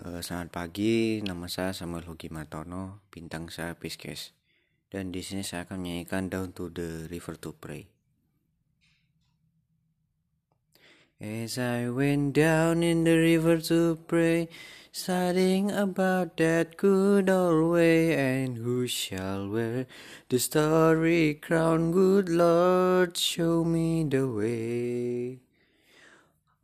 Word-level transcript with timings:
Uh, 0.00 0.24
selamat 0.24 0.48
pagi, 0.48 1.20
nama 1.20 1.44
saya 1.44 1.76
Samuel 1.76 2.08
Hoki 2.08 2.32
Matono, 2.32 3.04
bintang 3.12 3.52
saya 3.52 3.76
Pisces. 3.76 4.32
Dan 4.88 5.12
di 5.12 5.20
sini 5.20 5.44
saya 5.44 5.68
akan 5.68 5.84
menyanyikan 5.84 6.32
Down 6.32 6.56
to 6.56 6.72
the 6.72 7.04
River 7.12 7.36
to 7.36 7.52
Pray. 7.52 7.84
As 11.20 11.60
I 11.60 11.92
went 11.92 12.32
down 12.32 12.80
in 12.80 13.04
the 13.04 13.12
river 13.12 13.60
to 13.68 14.00
pray, 14.08 14.48
studying 14.88 15.68
about 15.68 16.40
that 16.40 16.80
good 16.80 17.28
old 17.28 17.76
way, 17.76 18.16
and 18.16 18.56
who 18.56 18.88
shall 18.88 19.52
wear 19.52 19.84
the 20.32 20.40
starry 20.40 21.36
crown? 21.36 21.92
Good 21.92 22.32
Lord, 22.32 23.20
show 23.20 23.68
me 23.68 24.08
the 24.08 24.24
way. 24.24 25.44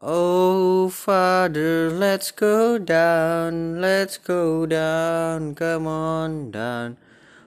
Oh, 0.00 0.90
Father, 0.90 1.90
let's 1.90 2.30
go 2.30 2.78
down, 2.78 3.80
let's 3.80 4.16
go 4.16 4.64
down, 4.64 5.56
come 5.56 5.88
on 5.88 6.52
down. 6.52 6.98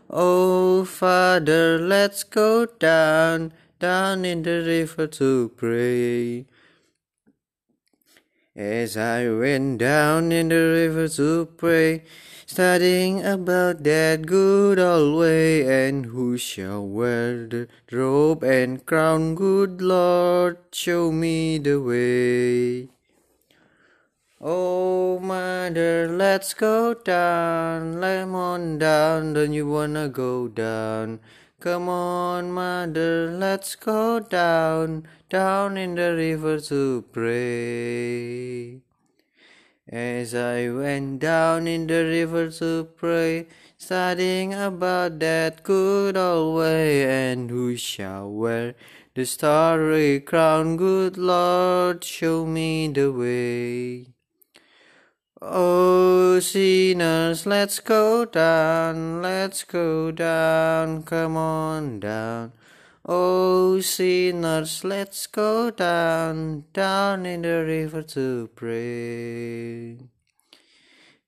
Oh, 0.10 0.84
Father, 0.84 1.80
let's 1.80 2.24
go 2.24 2.66
down, 2.66 3.54
down 3.80 4.26
in 4.26 4.44
the 4.44 4.64
river 4.68 5.08
to 5.08 5.54
pray. 5.56 6.46
As 8.54 8.98
I 8.98 9.30
went 9.30 9.78
down 9.78 10.34
in 10.34 10.50
the 10.50 10.56
river 10.56 11.08
to 11.08 11.46
pray, 11.56 12.04
studying 12.46 13.24
about 13.26 13.82
that 13.86 14.26
good 14.26 14.78
old 14.78 15.20
way, 15.20 15.88
and 15.88 16.08
who 16.08 16.38
shall 16.38 16.86
wear 16.86 17.48
the 17.48 17.70
robe 17.94 18.44
and 18.44 18.86
crown? 18.86 19.36
Good 19.36 19.82
Lord, 19.82 20.58
show 20.74 21.14
me 21.14 21.60
the 21.60 21.80
way. 21.80 22.90
Oh, 24.42 25.18
mother, 25.20 26.10
let's 26.12 26.54
go 26.54 26.94
down, 26.94 28.02
come 28.02 28.36
on 28.36 28.78
down, 28.80 29.32
don't 29.32 29.54
you 29.54 29.66
wanna 29.70 30.10
go 30.10 30.50
down? 30.50 31.22
Come 31.62 31.90
on, 31.90 32.52
mother, 32.52 33.30
let's 33.30 33.76
go 33.76 34.20
down, 34.20 35.08
down 35.30 35.78
in 35.78 35.94
the 35.94 36.16
river 36.16 36.60
to 36.60 37.06
pray. 37.12 38.82
As 39.88 40.34
I 40.34 40.70
went 40.70 41.20
down 41.20 41.68
in 41.68 41.86
the 41.86 42.04
river 42.04 42.50
to 42.50 42.86
pray, 42.98 43.46
studying 43.78 44.56
about 44.56 45.20
that 45.20 45.62
good 45.62 46.18
old 46.18 46.58
way, 46.58 47.32
and 47.32 47.52
who 47.52 47.78
shall 47.78 48.32
wear 48.32 48.74
the 49.14 49.28
starry 49.28 50.20
crown? 50.20 50.78
Good 50.78 51.16
Lord, 51.16 52.04
show 52.04 52.44
me 52.44 52.88
the 52.88 53.12
way. 53.12 54.08
Oh, 55.44 56.40
sinners, 56.40 57.48
let's 57.48 57.80
go 57.80 58.26
down, 58.26 59.24
let's 59.24 59.64
go 59.64 60.12
down, 60.12 61.02
come 61.02 61.36
on 61.36 62.00
down. 62.00 62.52
Oh, 63.04 63.80
sinners, 63.80 64.84
let's 64.84 65.26
go 65.26 65.72
down, 65.72 66.66
down 66.74 67.26
in 67.26 67.42
the 67.42 67.66
river 67.66 68.04
to 68.04 68.52
pray. 68.54 69.98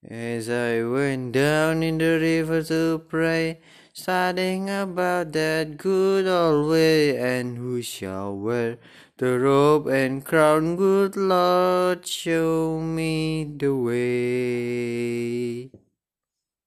As 0.08 0.48
I 0.48 0.84
went 0.84 1.32
down 1.32 1.82
in 1.82 1.98
the 1.98 2.20
river 2.20 2.62
to 2.62 3.00
pray, 3.10 3.62
Studying 3.96 4.72
about 4.72 5.34
that 5.34 5.78
good 5.78 6.26
old 6.26 6.72
way, 6.72 7.16
and 7.16 7.58
who 7.60 7.84
shall 7.84 8.36
wear 8.36 8.80
the 9.18 9.38
robe 9.38 9.86
and 9.86 10.26
crown? 10.26 10.76
Good 10.76 11.16
Lord, 11.16 12.04
show 12.04 12.80
me 12.80 13.44
the 13.44 13.76
way. 13.76 15.70